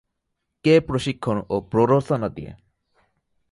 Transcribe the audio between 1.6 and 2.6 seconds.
প্ররোচনা দিয়ে?